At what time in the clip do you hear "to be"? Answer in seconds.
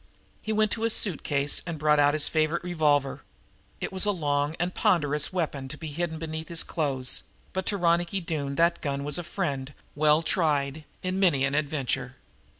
5.67-5.89